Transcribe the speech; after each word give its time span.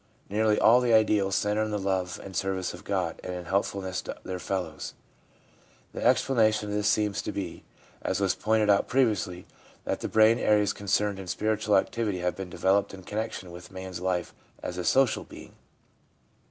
Nearly 0.31 0.59
all 0.59 0.81
the 0.81 0.95
ideals 0.95 1.35
centre 1.35 1.61
in 1.61 1.69
the 1.69 1.77
love 1.77 2.19
and 2.23 2.35
service 2.35 2.73
of 2.73 2.83
God, 2.83 3.19
and 3.23 3.35
in 3.35 3.45
helpfulness 3.45 4.01
to 4.01 4.15
their 4.23 4.39
fellows. 4.39 4.95
The 5.93 6.03
explanation 6.03 6.69
of 6.69 6.73
this 6.75 6.87
seems 6.87 7.21
to 7.21 7.31
be, 7.31 7.63
as 8.01 8.19
was 8.19 8.33
pointed 8.33 8.67
out 8.67 8.87
previously, 8.87 9.45
that 9.85 9.99
the 9.99 10.07
brain 10.07 10.39
areas 10.39 10.73
concerned 10.73 11.19
in 11.19 11.27
spiritual 11.27 11.77
activity 11.77 12.17
have 12.17 12.35
been 12.35 12.49
developed 12.49 12.95
in 12.95 13.03
connection 13.03 13.51
with 13.51 13.69
man's 13.69 14.01
life 14.01 14.33
as 14.63 14.79
a 14.79 14.83
social 14.83 15.23
being. 15.23 15.53